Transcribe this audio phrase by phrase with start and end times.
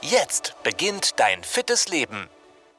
[0.00, 2.28] Jetzt beginnt dein fittes Leben.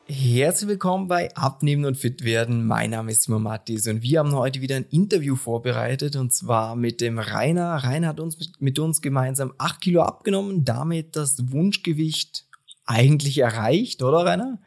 [0.08, 2.66] Herzlich willkommen bei Abnehmen und Fit werden.
[2.66, 6.78] Mein Name ist Simon Mattis und wir haben heute wieder ein Interview vorbereitet und zwar
[6.78, 7.76] mit dem Rainer.
[7.84, 12.46] Rainer hat uns mit uns gemeinsam acht Kilo abgenommen, damit das Wunschgewicht
[12.86, 14.58] eigentlich erreicht, oder Rainer?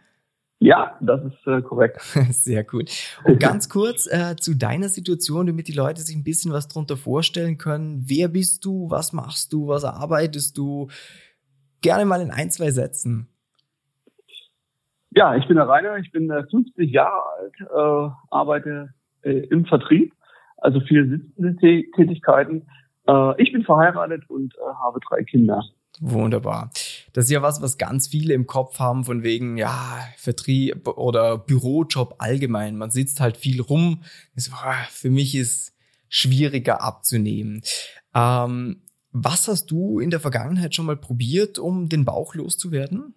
[0.60, 2.00] Ja, das ist äh, korrekt.
[2.30, 2.90] Sehr gut.
[3.24, 6.96] Und ganz kurz äh, zu deiner Situation, damit die Leute sich ein bisschen was drunter
[6.96, 8.04] vorstellen können.
[8.06, 8.88] Wer bist du?
[8.90, 9.66] Was machst du?
[9.68, 10.88] Was arbeitest du?
[11.82, 13.28] Gerne mal in ein, zwei Sätzen.
[15.10, 19.66] Ja, ich bin der Rainer, ich bin 50 äh, Jahre alt, äh, arbeite äh, im
[19.66, 20.14] Vertrieb,
[20.56, 22.66] also viele sitzende Tätigkeiten.
[23.06, 25.62] Äh, ich bin verheiratet und äh, habe drei Kinder.
[26.00, 26.70] Wunderbar.
[27.12, 31.36] Das ist ja was, was ganz viele im Kopf haben, von wegen, ja, Vertrieb oder
[31.36, 32.78] Bürojob allgemein.
[32.78, 34.02] Man sitzt halt viel rum.
[34.34, 34.50] Das,
[34.90, 35.76] für mich ist
[36.08, 37.62] schwieriger abzunehmen.
[38.14, 43.14] Ähm, was hast du in der Vergangenheit schon mal probiert, um den Bauch loszuwerden?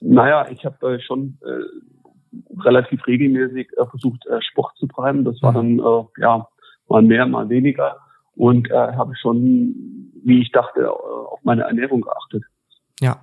[0.00, 5.24] Naja, ich habe äh, schon äh, relativ regelmäßig äh, versucht, äh, Sport zu treiben.
[5.24, 6.48] Das war dann äh, ja
[6.88, 7.98] mal mehr, mal weniger.
[8.34, 12.44] Und äh, habe schon, wie ich dachte, auf meine Ernährung geachtet.
[13.00, 13.22] Ja.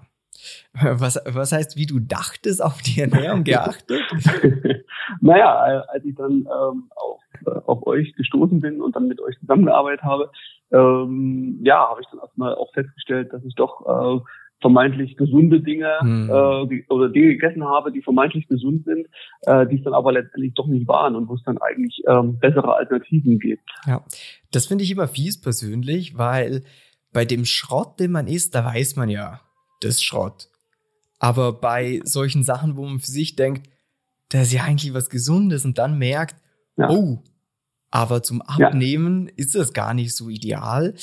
[0.74, 4.02] Was, was heißt, wie du dachtest, auf die Ernährung geachtet?
[5.22, 5.56] naja,
[5.88, 7.22] als ich dann ähm, auf,
[7.66, 10.32] auf euch gestoßen bin und dann mit euch zusammengearbeitet habe,
[10.72, 14.24] ähm, ja, habe ich dann erstmal auch festgestellt, dass ich doch äh,
[14.62, 16.30] vermeintlich gesunde Dinge hm.
[16.30, 19.08] äh, die, oder Dinge gegessen habe, die vermeintlich gesund sind,
[19.42, 22.40] äh, die es dann aber letztendlich doch nicht waren und wo es dann eigentlich ähm,
[22.40, 23.70] bessere Alternativen gibt.
[23.86, 24.04] Ja,
[24.52, 26.64] das finde ich immer fies persönlich, weil
[27.14, 29.42] bei dem Schrott, den man isst, da weiß man ja,
[29.82, 30.48] das ist Schrott.
[31.20, 33.70] Aber bei solchen Sachen, wo man für sich denkt,
[34.30, 36.36] das ist ja eigentlich was Gesundes und dann merkt,
[36.78, 36.90] ja.
[36.90, 37.24] oh,
[37.92, 39.34] aber zum Abnehmen ja.
[39.38, 40.96] ist das gar nicht so ideal.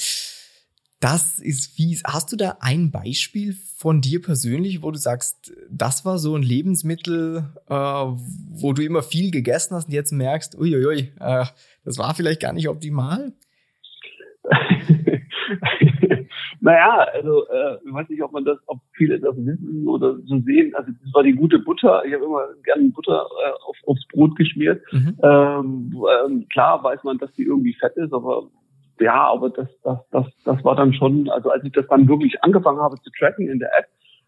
[1.01, 2.03] Das ist fies.
[2.05, 6.45] Hast du da ein Beispiel von dir persönlich, wo du sagst, das war so ein
[6.45, 11.47] Lebensmittel, äh, wo du immer viel gegessen hast und jetzt merkst, uiuiui, äh,
[11.85, 13.33] das war vielleicht gar nicht optimal?
[16.63, 20.39] Naja, also äh, ich weiß nicht, ob man das, ob viele das wissen oder so
[20.41, 20.73] sehen.
[20.77, 22.05] Also das war die gute Butter.
[22.07, 24.81] Ich habe immer gerne Butter äh, auf, aufs Brot geschmiert.
[24.93, 25.19] Mhm.
[25.25, 28.45] Ähm, ähm, klar weiß man, dass die irgendwie fett ist, aber
[29.01, 32.41] ja, aber das, das, das, das war dann schon, also als ich das dann wirklich
[32.45, 33.87] angefangen habe zu tracken in der App,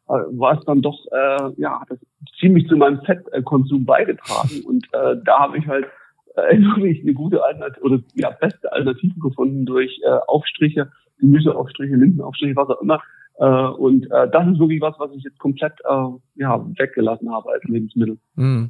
[0.08, 1.98] äh, war es dann doch, äh, ja, hat das
[2.40, 4.60] ziemlich zu meinem Fettkonsum beigetragen.
[4.66, 5.86] Und äh, da habe ich halt
[6.34, 12.56] äh, wirklich eine gute Alternative oder ja, beste Alternative gefunden durch äh, Aufstriche Gemüseaufstriche, Linsenaufstriche,
[12.56, 13.02] was auch immer.
[13.36, 17.52] Äh, und äh, das ist wirklich was, was ich jetzt komplett äh, ja, weggelassen habe
[17.52, 18.18] als Lebensmittel.
[18.34, 18.66] Mm.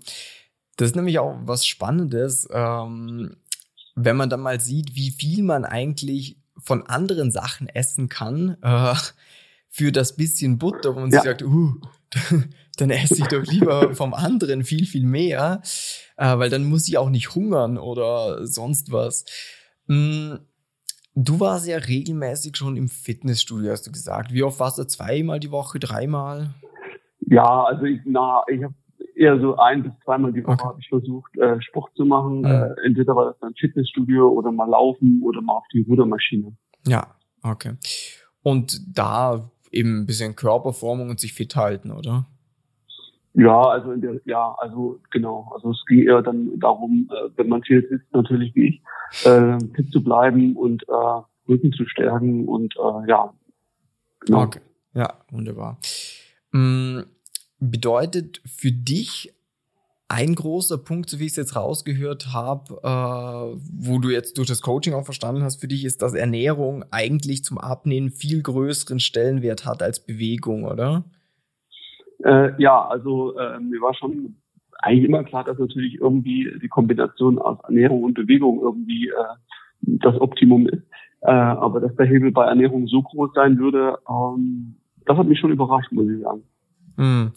[0.77, 3.37] Das ist nämlich auch was Spannendes, ähm,
[3.95, 8.95] wenn man dann mal sieht, wie viel man eigentlich von anderen Sachen essen kann äh,
[9.69, 11.21] für das bisschen Butter, wo man ja.
[11.21, 11.75] sich sagt, uh,
[12.77, 15.63] dann esse ich doch lieber vom anderen viel, viel mehr,
[16.17, 19.25] äh, weil dann muss ich auch nicht hungern oder sonst was.
[21.15, 24.33] Du warst ja regelmäßig schon im Fitnessstudio, hast du gesagt.
[24.33, 24.85] Wie oft warst du?
[24.85, 26.55] Zweimal die Woche, dreimal?
[27.21, 28.75] Ja, also ich, na, ich habe
[29.15, 30.65] eher so ein bis zweimal die Woche okay.
[30.65, 32.41] habe ich versucht, äh, Sport zu machen.
[32.41, 32.47] Mhm.
[32.47, 36.57] Äh, entweder war das dann Fitnessstudio oder mal laufen oder mal auf die Rudermaschine.
[36.87, 37.07] Ja,
[37.43, 37.75] okay.
[38.43, 42.27] Und da eben ein bisschen Körperformung und sich fit halten, oder?
[43.35, 45.51] Ja, also in der, ja, also genau.
[45.55, 49.59] Also es ging eher dann darum, äh, wenn man viel sitzt, natürlich wie ich, äh,
[49.75, 53.35] fit zu bleiben und äh, Rücken zu stärken und äh, ja.
[54.21, 54.43] Genau.
[54.43, 54.61] Okay.
[54.95, 55.79] Ja, wunderbar.
[56.53, 57.05] Mhm.
[57.59, 59.35] Bedeutet für dich
[60.07, 64.47] ein großer Punkt, so wie ich es jetzt rausgehört habe, äh, wo du jetzt durch
[64.47, 69.01] das Coaching auch verstanden hast, für dich ist, dass Ernährung eigentlich zum Abnehmen viel größeren
[69.01, 71.05] Stellenwert hat als Bewegung, oder?
[72.25, 74.37] Äh, ja, also äh, mir war schon
[74.79, 79.35] eigentlich immer klar, dass natürlich irgendwie die Kombination aus Ernährung und Bewegung irgendwie äh,
[79.81, 80.83] das Optimum ist.
[81.21, 84.77] Äh, aber dass der Hebel bei Ernährung so groß sein würde, ähm,
[85.07, 86.43] das hat mich schon überrascht, muss ich sagen.
[86.97, 87.33] Hm.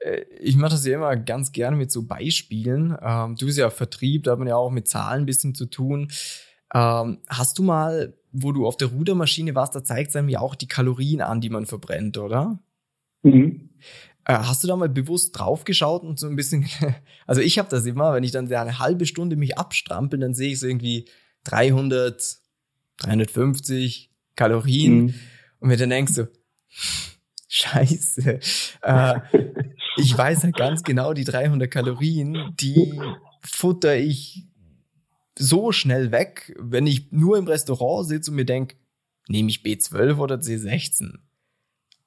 [0.00, 2.96] Äh, ich mache das ja immer ganz gerne mit so Beispielen.
[3.00, 5.66] Ähm, du bist ja Vertrieb, da hat man ja auch mit Zahlen ein bisschen zu
[5.66, 6.08] tun.
[6.74, 10.40] Ähm, hast du mal, wo du auf der Rudermaschine warst, da zeigt es einem ja
[10.40, 12.58] auch die Kalorien an, die man verbrennt, oder?
[13.22, 13.70] Mhm.
[14.24, 16.68] Äh, hast du da mal bewusst draufgeschaut und so ein bisschen,
[17.26, 20.52] also ich habe das immer, wenn ich dann eine halbe Stunde mich abstrampel, dann sehe
[20.52, 21.08] ich so irgendwie
[21.44, 22.38] 300,
[22.98, 25.14] 350 Kalorien mhm.
[25.60, 26.28] und mir dann denkst du,
[27.48, 28.40] scheiße,
[28.82, 29.20] äh,
[29.96, 33.00] ich weiß halt ganz genau, die 300 Kalorien, die
[33.42, 34.46] futter ich
[35.38, 38.76] so schnell weg, wenn ich nur im Restaurant sitze und mir denke,
[39.28, 41.18] nehme ich B12 oder C16?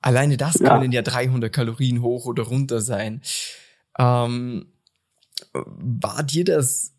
[0.05, 0.69] Alleine das ja.
[0.69, 3.21] können ja 300 Kalorien hoch oder runter sein.
[3.97, 4.67] Ähm,
[5.51, 6.95] war dir das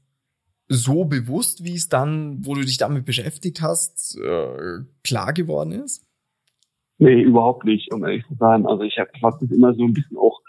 [0.67, 6.05] so bewusst, wie es dann, wo du dich damit beschäftigt hast, äh, klar geworden ist?
[6.99, 8.67] Nee, überhaupt nicht, um ehrlich zu sein.
[8.67, 10.41] Also ich habe hab das immer so ein bisschen auch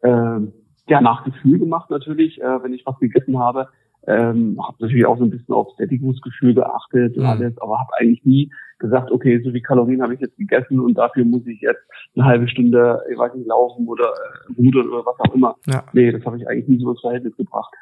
[0.00, 0.40] äh,
[0.88, 3.68] ja, nach Gefühl gemacht natürlich, äh, wenn ich was gegessen habe.
[4.06, 7.28] Ähm, habe natürlich auch so ein bisschen auf Sättigungsgefühl geachtet und mhm.
[7.30, 10.94] alles, aber habe eigentlich nie gesagt, okay, so wie Kalorien habe ich jetzt gegessen und
[10.94, 11.80] dafür muss ich jetzt
[12.14, 15.56] eine halbe Stunde, ich weiß nicht, laufen oder äh, rudern oder was auch immer.
[15.66, 15.84] Ja.
[15.94, 17.72] Nee, das habe ich eigentlich nie so ins Verhältnis gebracht.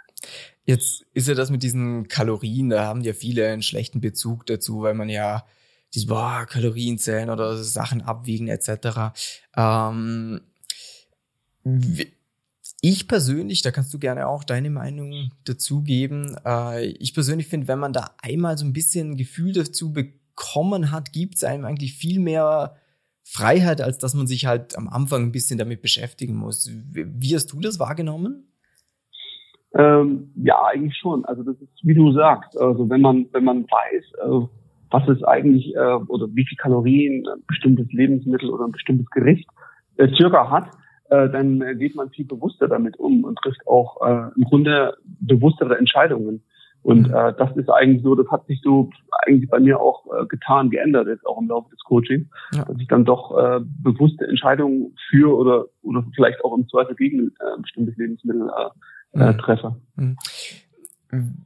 [0.65, 4.83] Jetzt ist ja das mit diesen Kalorien, da haben ja viele einen schlechten Bezug dazu,
[4.83, 5.43] weil man ja
[5.95, 9.13] diese boah, Kalorien zählen oder Sachen abwiegen etc.
[9.57, 10.41] Ähm,
[12.83, 16.37] ich persönlich, da kannst du gerne auch deine Meinung dazugeben.
[16.47, 19.93] Äh, ich persönlich finde, wenn man da einmal so ein bisschen ein Gefühl dazu
[20.41, 22.75] bekommen hat, gibt es einem eigentlich viel mehr
[23.25, 26.71] Freiheit, als dass man sich halt am Anfang ein bisschen damit beschäftigen muss.
[26.93, 28.47] Wie hast du das wahrgenommen?
[29.75, 31.25] Ähm, ja, eigentlich schon.
[31.27, 34.49] Also das ist, wie du sagst, also wenn man, wenn man weiß, äh,
[34.91, 39.49] was es eigentlich äh, oder wie viel Kalorien ein bestimmtes Lebensmittel oder ein bestimmtes Gericht
[39.97, 40.71] äh, circa hat,
[41.11, 45.79] äh, dann geht man viel bewusster damit um und trifft auch äh, im Grunde bewusstere
[45.79, 46.43] Entscheidungen.
[46.83, 47.15] Und mhm.
[47.15, 48.91] äh, das ist eigentlich so, das hat sich so
[49.27, 52.65] eigentlich bei mir auch äh, getan, geändert jetzt auch im Laufe des Coachings, ja.
[52.65, 57.29] dass ich dann doch äh, bewusste Entscheidungen für oder oder vielleicht auch im Zweifel gegen
[57.29, 59.39] äh, bestimmtes Lebensmittel äh, äh, mhm.
[59.39, 59.77] treffe.
[59.97, 60.17] Mhm.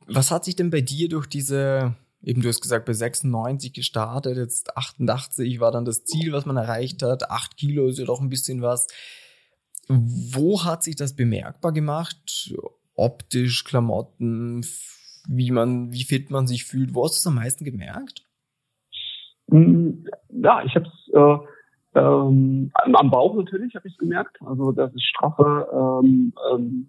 [0.07, 4.37] Was hat sich denn bei dir durch diese eben du hast gesagt, bei 96 gestartet,
[4.37, 7.31] jetzt 88 war dann das Ziel, was man erreicht hat.
[7.31, 8.87] Acht Kilo ist ja doch ein bisschen was.
[9.89, 12.55] Wo hat sich das bemerkbar gemacht?
[12.95, 14.65] Optisch, Klamotten,
[15.29, 16.95] wie man, wie fit man sich fühlt?
[16.95, 18.25] Wo hast du es am meisten gemerkt?
[19.51, 21.47] Hm, ja, ich habe es äh,
[21.95, 24.37] ähm, am Bauch natürlich habe ich es gemerkt.
[24.45, 25.69] Also das ist straffe.
[25.73, 26.87] Ähm, ähm,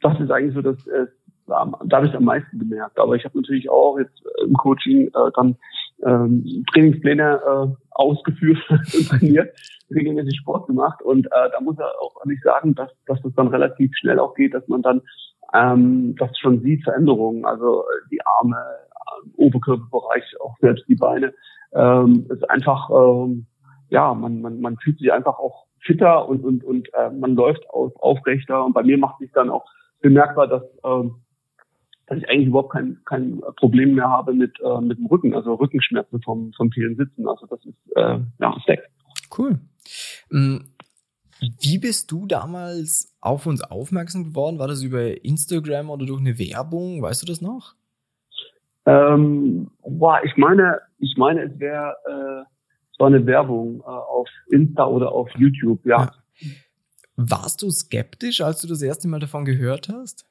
[0.00, 1.06] das ist eigentlich so das, äh,
[1.46, 2.98] da habe ich am meisten gemerkt.
[2.98, 5.56] Aber ich habe natürlich auch jetzt im Coaching äh, dann
[6.04, 9.54] ähm, Trainingspläne äh, ausgeführt und trainiert,
[9.94, 11.02] regelmäßig Sport gemacht.
[11.02, 14.34] Und äh, da muss er auch ehrlich sagen, dass, dass das dann relativ schnell auch
[14.34, 15.02] geht, dass man dann
[15.54, 21.32] ähm, das schon sieht, Veränderungen, also äh, die Arme, äh, Oberkörperbereich, auch selbst die Beine.
[21.72, 23.46] Ähm, ist einfach, ähm,
[23.90, 27.68] ja, man, man, man fühlt sich einfach auch fitter und, und, und äh, man läuft
[27.70, 28.64] auf, aufrechter.
[28.64, 29.64] Und bei mir macht sich dann auch
[30.00, 31.22] bemerkbar, dass ähm,
[32.08, 35.54] dass ich eigentlich überhaupt kein, kein Problem mehr habe mit, äh, mit dem Rücken, also
[35.54, 37.28] Rückenschmerzen vom, vom vielen Sitzen.
[37.28, 38.88] Also das ist äh, ja weg.
[39.36, 39.58] Cool.
[40.30, 40.56] Mm,
[41.40, 44.58] wie bist du damals auf uns aufmerksam geworden?
[44.58, 47.02] War das über Instagram oder durch eine Werbung?
[47.02, 47.74] Weißt du das noch?
[48.86, 52.44] Ähm, boah, ich meine, ich meine, es wäre äh,
[52.98, 56.10] es war eine Werbung äh, auf Insta oder auf YouTube, ja.
[56.40, 56.50] ja.
[57.14, 60.26] Warst du skeptisch, als du das erste Mal davon gehört hast?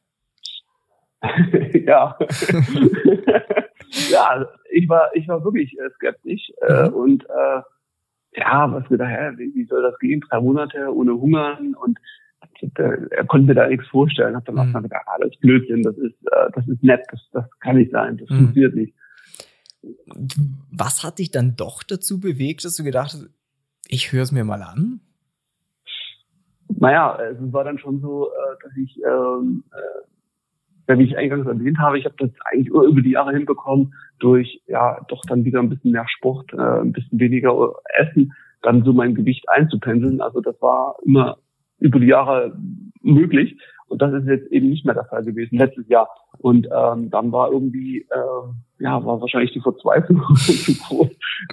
[1.74, 2.18] ja.
[4.12, 6.94] ja, ich war, ich war wirklich äh, skeptisch äh, mhm.
[6.94, 7.62] und äh,
[8.38, 10.22] ja, was mir daher, wie soll das gehen?
[10.22, 11.98] Drei Monate ohne Hungern und
[12.76, 14.36] er konnte mir da nichts vorstellen.
[14.36, 14.76] Hab dann mhm.
[14.76, 17.78] auch gedacht, ah, das ist Blödsinn, das ist, äh, das ist nett, das, das kann
[17.78, 18.38] nicht sein, das mhm.
[18.38, 18.94] funktioniert nicht.
[20.72, 23.30] Was hat dich dann doch dazu bewegt, dass du gedacht hast,
[23.88, 25.00] ich höre es mir mal an?
[26.70, 30.08] Naja, es war dann schon so, äh, dass ich ähm, äh,
[30.96, 35.00] wie ich eingangs erwähnt habe, ich habe das eigentlich über die Jahre hinbekommen, durch ja
[35.08, 39.16] doch dann wieder ein bisschen mehr Sport, äh, ein bisschen weniger Essen, dann so mein
[39.16, 40.22] Gewicht einzupendeln.
[40.22, 41.38] Also das war immer
[41.80, 42.58] über die Jahre
[43.02, 43.58] möglich.
[43.90, 46.10] Und das ist jetzt eben nicht mehr der Fall gewesen, letztes Jahr.
[46.40, 51.08] Und ähm, dann war irgendwie, äh, ja, war wahrscheinlich die Verzweiflung zu groß.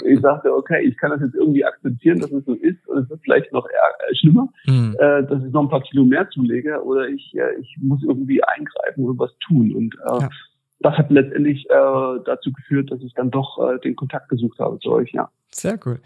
[0.05, 2.87] Ich sagte, okay, ich kann das jetzt irgendwie akzeptieren, dass es so ist.
[2.89, 4.97] Und es wird vielleicht noch eher, äh, schlimmer, mhm.
[4.99, 6.83] äh, dass ich noch ein paar Kilo mehr zulege.
[6.83, 9.73] Oder ich, äh, ich muss irgendwie eingreifen und was tun.
[9.73, 10.29] Und äh, ja.
[10.81, 14.79] Das hat letztendlich äh, dazu geführt, dass ich dann doch äh, den Kontakt gesucht habe
[14.81, 15.31] zu euch, ja.
[15.51, 16.01] Sehr cool.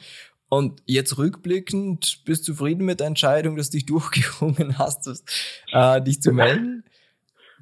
[0.49, 5.07] Und jetzt rückblickend, bist du zufrieden mit der Entscheidung, dass du dich durchgerungen hast,
[5.73, 6.85] äh, dich zu melden?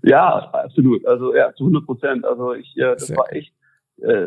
[0.02, 1.04] Ja, absolut.
[1.06, 2.24] Also ja, zu 100 Prozent.
[2.24, 3.52] Also ich, äh, das Sehr war echt,
[4.02, 4.26] äh,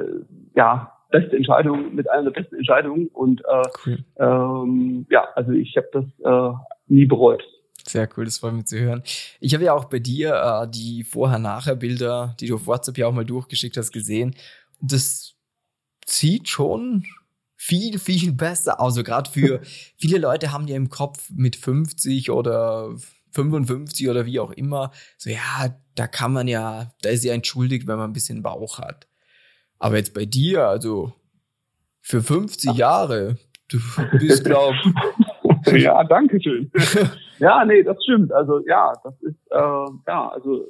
[0.55, 3.07] ja, beste Entscheidung mit einer der besten Entscheidungen.
[3.07, 3.97] Und äh, cool.
[4.17, 6.57] ähm, ja, also ich habe das äh,
[6.87, 7.43] nie bereut.
[7.89, 9.01] Sehr cool, das freut mich zu hören.
[9.39, 13.13] Ich habe ja auch bei dir äh, die Vorher-Nachher-Bilder, die du auf WhatsApp ja auch
[13.13, 14.35] mal durchgeschickt hast, gesehen.
[14.79, 15.33] Das
[16.05, 17.05] sieht schon
[17.55, 18.93] viel, viel besser aus.
[18.93, 19.61] Also gerade für
[19.97, 22.95] viele Leute haben ja im Kopf mit 50 oder
[23.31, 27.87] 55 oder wie auch immer, so ja, da kann man ja, da ist ja entschuldigt,
[27.87, 29.07] wenn man ein bisschen Bauch hat.
[29.79, 31.13] Aber jetzt bei dir, also
[32.01, 33.79] für 50 Jahre, du
[34.19, 34.75] bist, glaub.
[35.77, 36.71] ja, danke schön.
[37.39, 38.31] ja, nee, das stimmt.
[38.31, 40.65] Also ja, das ist äh, ja, also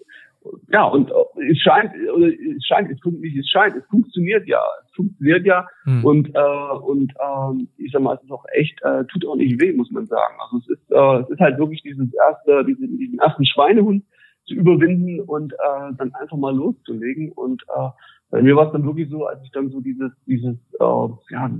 [0.71, 4.61] ja, und äh, es scheint, oder es scheint, es, nicht, es scheint, es funktioniert ja,
[4.85, 6.05] es funktioniert ja hm.
[6.05, 9.59] und äh, und ähm, ich sag mal, es ist auch echt, äh, tut auch nicht
[9.59, 10.35] weh, muss man sagen.
[10.39, 14.03] Also es ist, äh, es ist halt wirklich dieses erste, diesen, diesen ersten Schweinehund
[14.45, 17.31] zu überwinden und äh, dann einfach mal loszulegen.
[17.31, 17.89] Und äh,
[18.31, 21.51] bei mir war es dann wirklich so, als ich dann so dieses, dieses, äh, ja,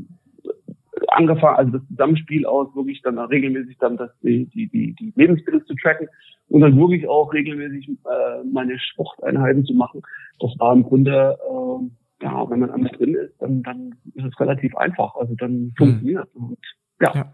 [1.11, 5.75] angefangen, also das Zusammenspiel aus wirklich dann regelmäßig dann das, die, die, die, Lebensmittel zu
[5.75, 6.07] tracken
[6.49, 10.01] und dann wirklich auch regelmäßig äh, meine Sporteinheiten zu machen.
[10.39, 14.39] Das war im Grunde, äh, ja, wenn man einmal drin ist, dann, dann ist es
[14.39, 15.15] relativ einfach.
[15.15, 15.73] Also dann hm.
[15.77, 16.43] funktioniert hm.
[16.43, 16.59] und
[17.01, 17.11] ja.
[17.15, 17.33] ja.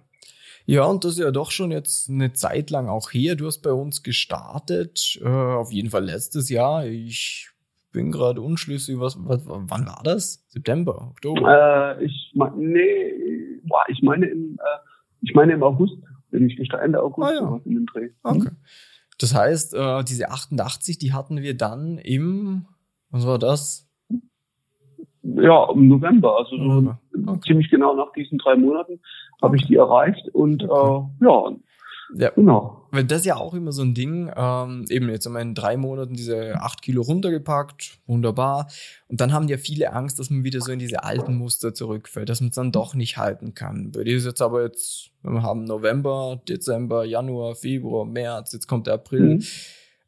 [0.68, 3.36] Ja, und das ist ja doch schon jetzt eine Zeit lang auch her.
[3.36, 6.88] Du hast bei uns gestartet, äh, auf jeden Fall letztes Jahr.
[6.88, 7.52] Ich
[7.96, 10.44] bin gerade unschlüssig, was, was, wann war das?
[10.50, 11.98] September, Oktober?
[11.98, 13.15] Äh, ich meine, nee,
[13.76, 14.80] boah, ich meine im, äh,
[15.22, 15.98] ich meine im August
[16.32, 17.62] bin ich gestartet, Ende August ah, ja.
[17.66, 18.10] in den Dreh.
[18.24, 18.50] Okay.
[18.50, 18.58] Hm?
[19.20, 22.66] Das heißt, äh, diese 88, die hatten wir dann im,
[23.10, 23.90] was war das?
[25.24, 27.00] Ja, im November, also November.
[27.26, 27.40] Okay.
[27.48, 29.00] ziemlich genau nach diesen drei Monaten
[29.42, 29.62] habe okay.
[29.62, 31.08] ich die erreicht und okay.
[31.22, 31.56] äh, ja,
[32.14, 32.88] ja, genau.
[32.92, 34.32] Weil das ist ja auch immer so ein Ding.
[34.36, 38.68] Ähm, eben jetzt haben wir in drei Monaten diese acht Kilo runtergepackt, wunderbar.
[39.08, 42.30] Und dann haben ja viele Angst, dass man wieder so in diese alten Muster zurückfällt,
[42.30, 43.92] dass man es dann doch nicht halten kann.
[43.92, 48.88] Bei dir ist jetzt aber jetzt, wir haben November, Dezember, Januar, Februar, März, jetzt kommt
[48.88, 49.36] der April.
[49.36, 49.44] Mhm.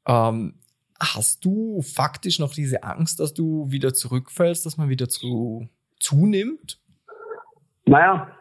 [0.07, 0.53] Ähm,
[0.99, 5.67] hast du faktisch noch diese Angst, dass du wieder zurückfällst, dass man wieder zu,
[5.99, 6.79] zunimmt?
[7.85, 8.31] Naja,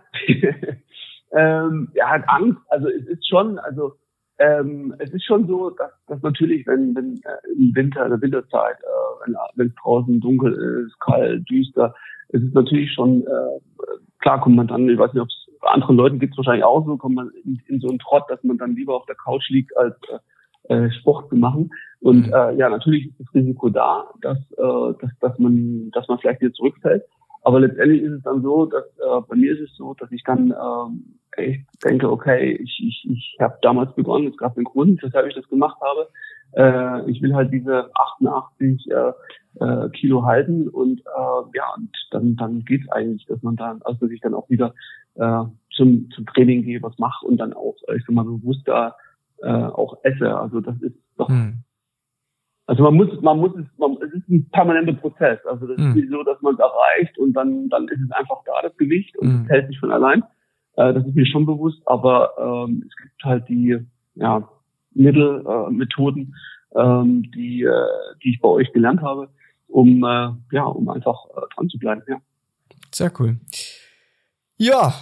[1.36, 2.60] ähm, er hat Angst.
[2.68, 3.92] Also es ist schon, also
[4.38, 8.20] ähm, es ist schon so, dass, dass natürlich, wenn, wenn äh, im Winter, in der
[8.20, 10.52] Winterzeit, äh, wenn, wenn es draußen dunkel
[10.86, 11.94] ist, kalt, düster,
[12.30, 13.60] es ist natürlich schon, äh,
[14.18, 16.64] klar kommt man dann, ich weiß nicht, ob es bei anderen Leuten gibt es wahrscheinlich
[16.64, 19.16] auch so, kommt man in, in, so einen Trott, dass man dann lieber auf der
[19.16, 19.96] Couch liegt, als
[20.68, 21.70] äh, äh Sport zu machen.
[22.00, 22.32] Und mhm.
[22.32, 26.40] äh, ja, natürlich ist das Risiko da, dass, äh, dass, dass man, dass man vielleicht
[26.40, 27.04] wieder zurückfällt.
[27.42, 30.22] Aber letztendlich ist es dann so, dass äh, bei mir ist es so, dass ich
[30.24, 35.02] dann äh, echt denke, okay, ich, ich, ich habe damals begonnen, es gab einen Grund,
[35.02, 36.08] weshalb ich das gemacht habe.
[36.52, 39.12] Äh, ich will halt diese 88 äh,
[39.64, 44.00] äh, Kilo halten und äh, ja, und dann, dann geht's eigentlich, dass man dann, also
[44.00, 44.74] dass ich dann auch wieder
[45.14, 48.96] äh, zum, zum Training gehe, was mache und dann auch, ich sag mal, bewusster
[49.42, 50.38] äh, auch esse.
[50.38, 51.62] Also das ist doch hm.
[52.68, 55.38] Also man muss, man muss es, man, es ist ein permanenter Prozess.
[55.46, 58.38] Also das ist nicht so, dass man es erreicht und dann, dann ist es einfach
[58.44, 59.46] da, das Gewicht, und es mhm.
[59.46, 60.24] hält sich von allein.
[60.76, 63.78] Äh, das ist mir schon bewusst, aber ähm, es gibt halt die
[64.14, 64.48] ja,
[64.92, 66.34] Mittel, äh, Methoden,
[66.74, 67.86] ähm, die, äh,
[68.22, 69.28] die ich bei euch gelernt habe,
[69.68, 72.02] um äh, ja, um einfach äh, dran zu bleiben.
[72.08, 72.20] Ja.
[72.92, 73.38] Sehr cool.
[74.58, 74.94] Ja,